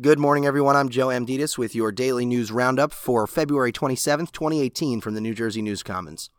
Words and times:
Good 0.00 0.18
morning, 0.18 0.46
everyone. 0.46 0.76
I'm 0.76 0.88
Joe 0.88 1.08
Amditis 1.08 1.58
with 1.58 1.74
your 1.74 1.92
daily 1.92 2.24
news 2.24 2.50
roundup 2.50 2.90
for 2.90 3.26
February 3.26 3.70
27th, 3.70 4.32
2018, 4.32 5.02
from 5.02 5.12
the 5.12 5.20
New 5.20 5.34
Jersey 5.34 5.60
News 5.60 5.82
Commons. 5.82 6.30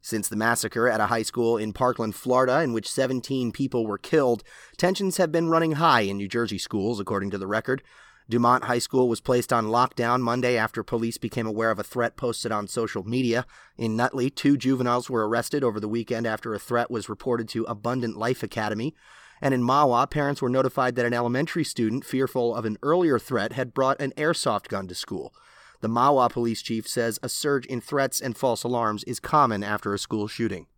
Since 0.00 0.28
the 0.28 0.34
massacre 0.34 0.88
at 0.88 0.98
a 0.98 1.06
high 1.06 1.22
school 1.22 1.56
in 1.56 1.72
Parkland, 1.72 2.16
Florida, 2.16 2.60
in 2.60 2.72
which 2.72 2.90
17 2.90 3.52
people 3.52 3.86
were 3.86 3.96
killed, 3.96 4.42
tensions 4.76 5.18
have 5.18 5.30
been 5.30 5.50
running 5.50 5.72
high 5.72 6.00
in 6.00 6.16
New 6.16 6.26
Jersey 6.26 6.58
schools, 6.58 6.98
according 6.98 7.30
to 7.30 7.38
the 7.38 7.46
record. 7.46 7.80
Dumont 8.28 8.64
High 8.64 8.80
School 8.80 9.08
was 9.08 9.20
placed 9.20 9.52
on 9.52 9.66
lockdown 9.66 10.20
Monday 10.20 10.56
after 10.56 10.82
police 10.82 11.18
became 11.18 11.46
aware 11.46 11.70
of 11.70 11.78
a 11.78 11.84
threat 11.84 12.16
posted 12.16 12.50
on 12.50 12.66
social 12.66 13.04
media. 13.04 13.46
In 13.78 13.94
Nutley, 13.94 14.30
two 14.30 14.56
juveniles 14.56 15.08
were 15.08 15.28
arrested 15.28 15.62
over 15.62 15.78
the 15.78 15.86
weekend 15.86 16.26
after 16.26 16.52
a 16.52 16.58
threat 16.58 16.90
was 16.90 17.08
reported 17.08 17.48
to 17.50 17.62
Abundant 17.64 18.16
Life 18.16 18.42
Academy. 18.42 18.96
And 19.42 19.52
in 19.52 19.62
Mahwah, 19.62 20.08
parents 20.08 20.40
were 20.40 20.48
notified 20.48 20.94
that 20.94 21.04
an 21.04 21.12
elementary 21.12 21.64
student, 21.64 22.04
fearful 22.04 22.54
of 22.54 22.64
an 22.64 22.78
earlier 22.80 23.18
threat, 23.18 23.52
had 23.52 23.74
brought 23.74 24.00
an 24.00 24.12
airsoft 24.16 24.68
gun 24.68 24.86
to 24.86 24.94
school. 24.94 25.34
The 25.80 25.88
Mahwah 25.88 26.30
police 26.30 26.62
chief 26.62 26.86
says 26.86 27.18
a 27.24 27.28
surge 27.28 27.66
in 27.66 27.80
threats 27.80 28.20
and 28.20 28.36
false 28.36 28.62
alarms 28.62 29.02
is 29.02 29.18
common 29.18 29.64
after 29.64 29.92
a 29.92 29.98
school 29.98 30.28
shooting. 30.28 30.68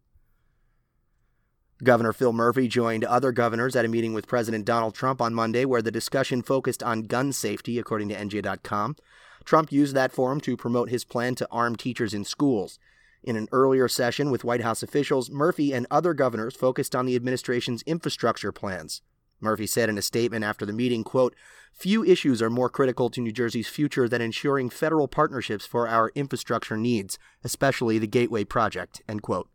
Governor 1.83 2.15
Phil 2.15 2.33
Murphy 2.33 2.67
joined 2.67 3.05
other 3.05 3.33
governors 3.33 3.77
at 3.77 3.85
a 3.85 3.89
meeting 3.89 4.15
with 4.15 4.27
President 4.27 4.65
Donald 4.65 4.95
Trump 4.95 5.21
on 5.21 5.35
Monday 5.35 5.67
where 5.67 5.83
the 5.83 5.91
discussion 5.91 6.41
focused 6.41 6.83
on 6.83 7.03
gun 7.03 7.35
safety, 7.35 7.79
according 7.79 8.09
to 8.09 8.15
NJ.com. 8.15 8.97
Trump 9.45 9.73
used 9.73 9.95
that 9.95 10.13
forum 10.13 10.41
to 10.41 10.57
promote 10.57 10.89
his 10.89 11.05
plan 11.05 11.35
to 11.35 11.49
arm 11.51 11.77
teachers 11.77 12.15
in 12.15 12.25
schools. 12.25 12.79
In 13.25 13.37
an 13.37 13.49
earlier 13.53 13.89
session 13.89 14.31
with 14.31 14.45
White 14.45 14.61
House 14.61 14.83
officials, 14.83 15.31
Murphy 15.31 15.73
and 15.73 15.87
other 15.91 16.13
governors 16.13 16.55
focused 16.55 16.95
on 16.95 17.07
the 17.07 17.17
administration's 17.17 17.81
infrastructure 17.83 18.53
plans. 18.53 19.01
Murphy 19.41 19.67
said 19.67 19.89
in 19.89 19.97
a 19.97 20.03
statement 20.03 20.45
after 20.45 20.67
the 20.67 20.75
meeting, 20.75 21.03
quote, 21.03 21.35
"Few 21.73 22.05
issues 22.05 22.43
are 22.43 22.51
more 22.51 22.69
critical 22.69 23.09
to 23.09 23.23
New 23.23 23.33
Jersey's 23.33 23.67
future 23.67 24.11
than 24.11 24.21
ensuring 24.21 24.69
federal 24.69 25.09
partnerships 25.09 25.65
for 25.65 25.89
our 25.89 26.13
infrastructure 26.15 26.77
needs, 26.77 27.19
especially 27.43 27.99
the 27.99 28.07
Gateway 28.07 28.45
project." 28.45 29.01
End 29.09 29.23
quote. 29.23 29.49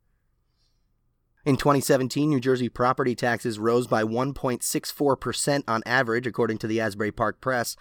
In 1.45 1.56
2017, 1.56 2.30
New 2.30 2.39
Jersey 2.39 2.70
property 2.70 3.14
taxes 3.14 3.59
rose 3.59 3.86
by 3.86 4.04
1.64% 4.04 5.64
on 5.67 5.83
average, 5.86 6.26
according 6.26 6.58
to 6.58 6.67
the 6.67 6.81
Asbury 6.81 7.11
Park 7.11 7.39
Press. 7.39 7.76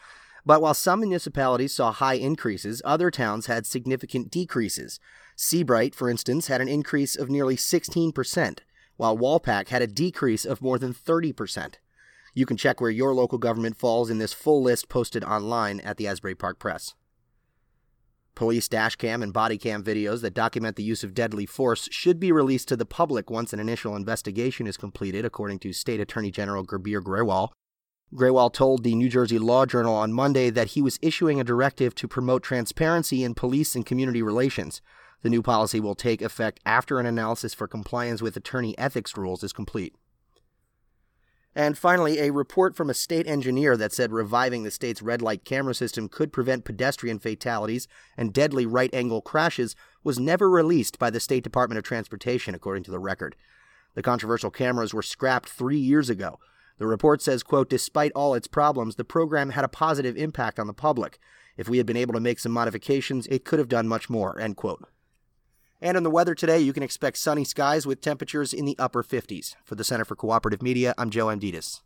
But 0.48 0.62
while 0.62 0.72
some 0.72 1.00
municipalities 1.00 1.74
saw 1.74 1.92
high 1.92 2.14
increases, 2.14 2.80
other 2.82 3.10
towns 3.10 3.48
had 3.48 3.66
significant 3.66 4.30
decreases. 4.30 4.98
Sea 5.36 5.62
Bright, 5.62 5.94
for 5.94 6.08
instance, 6.08 6.46
had 6.46 6.62
an 6.62 6.68
increase 6.68 7.16
of 7.16 7.28
nearly 7.28 7.54
16%, 7.54 8.60
while 8.96 9.18
Walpack 9.18 9.68
had 9.68 9.82
a 9.82 9.86
decrease 9.86 10.46
of 10.46 10.62
more 10.62 10.78
than 10.78 10.94
30%. 10.94 11.74
You 12.32 12.46
can 12.46 12.56
check 12.56 12.80
where 12.80 12.88
your 12.88 13.12
local 13.12 13.36
government 13.36 13.76
falls 13.76 14.08
in 14.08 14.16
this 14.16 14.32
full 14.32 14.62
list 14.62 14.88
posted 14.88 15.22
online 15.22 15.80
at 15.80 15.98
the 15.98 16.06
Asbury 16.06 16.34
Park 16.34 16.58
Press. 16.58 16.94
Police 18.34 18.68
dashcam 18.68 19.22
and 19.22 19.34
body 19.34 19.58
cam 19.58 19.84
videos 19.84 20.22
that 20.22 20.32
document 20.32 20.76
the 20.76 20.82
use 20.82 21.04
of 21.04 21.12
deadly 21.12 21.44
force 21.44 21.90
should 21.92 22.18
be 22.18 22.32
released 22.32 22.68
to 22.68 22.76
the 22.76 22.86
public 22.86 23.28
once 23.28 23.52
an 23.52 23.60
initial 23.60 23.94
investigation 23.94 24.66
is 24.66 24.78
completed, 24.78 25.26
according 25.26 25.58
to 25.58 25.74
State 25.74 26.00
Attorney 26.00 26.30
General 26.30 26.64
Gurbir 26.64 27.02
Grewal. 27.02 27.50
Grewal 28.14 28.50
told 28.52 28.84
the 28.84 28.94
New 28.94 29.10
Jersey 29.10 29.38
Law 29.38 29.66
Journal 29.66 29.94
on 29.94 30.14
Monday 30.14 30.48
that 30.48 30.68
he 30.68 30.80
was 30.80 30.98
issuing 31.02 31.40
a 31.40 31.44
directive 31.44 31.94
to 31.96 32.08
promote 32.08 32.42
transparency 32.42 33.22
in 33.22 33.34
police 33.34 33.74
and 33.74 33.84
community 33.84 34.22
relations. 34.22 34.80
The 35.22 35.28
new 35.28 35.42
policy 35.42 35.78
will 35.78 35.94
take 35.94 36.22
effect 36.22 36.60
after 36.64 36.98
an 36.98 37.06
analysis 37.06 37.52
for 37.52 37.68
compliance 37.68 38.22
with 38.22 38.36
attorney 38.36 38.76
ethics 38.78 39.16
rules 39.16 39.42
is 39.42 39.52
complete. 39.52 39.94
And 41.54 41.76
finally, 41.76 42.20
a 42.20 42.30
report 42.30 42.76
from 42.76 42.88
a 42.88 42.94
state 42.94 43.26
engineer 43.26 43.76
that 43.76 43.92
said 43.92 44.12
reviving 44.12 44.62
the 44.62 44.70
state's 44.70 45.02
red 45.02 45.20
light 45.20 45.44
camera 45.44 45.74
system 45.74 46.08
could 46.08 46.32
prevent 46.32 46.64
pedestrian 46.64 47.18
fatalities 47.18 47.88
and 48.16 48.32
deadly 48.32 48.64
right 48.64 48.94
angle 48.94 49.20
crashes 49.20 49.74
was 50.04 50.20
never 50.20 50.48
released 50.48 50.98
by 50.98 51.10
the 51.10 51.20
State 51.20 51.42
Department 51.42 51.78
of 51.78 51.84
Transportation, 51.84 52.54
according 52.54 52.84
to 52.84 52.90
the 52.90 53.00
record. 53.00 53.34
The 53.94 54.02
controversial 54.02 54.52
cameras 54.52 54.94
were 54.94 55.02
scrapped 55.02 55.48
three 55.48 55.78
years 55.78 56.08
ago. 56.08 56.38
The 56.78 56.86
report 56.86 57.20
says, 57.20 57.42
quote, 57.42 57.68
despite 57.68 58.12
all 58.14 58.34
its 58.34 58.46
problems, 58.46 58.94
the 58.94 59.04
program 59.04 59.50
had 59.50 59.64
a 59.64 59.68
positive 59.68 60.16
impact 60.16 60.58
on 60.58 60.66
the 60.66 60.72
public. 60.72 61.18
If 61.56 61.68
we 61.68 61.78
had 61.78 61.86
been 61.86 61.96
able 61.96 62.14
to 62.14 62.20
make 62.20 62.38
some 62.38 62.52
modifications, 62.52 63.26
it 63.26 63.44
could 63.44 63.58
have 63.58 63.68
done 63.68 63.88
much 63.88 64.08
more, 64.08 64.38
end 64.40 64.56
quote. 64.56 64.88
And 65.80 65.96
in 65.96 66.02
the 66.02 66.10
weather 66.10 66.34
today, 66.34 66.58
you 66.60 66.72
can 66.72 66.82
expect 66.82 67.18
sunny 67.18 67.44
skies 67.44 67.86
with 67.86 68.00
temperatures 68.00 68.52
in 68.52 68.64
the 68.64 68.76
upper 68.78 69.02
50s. 69.02 69.54
For 69.64 69.74
the 69.74 69.84
Center 69.84 70.04
for 70.04 70.16
Cooperative 70.16 70.62
Media, 70.62 70.94
I'm 70.96 71.10
Joe 71.10 71.26
Amditis. 71.26 71.76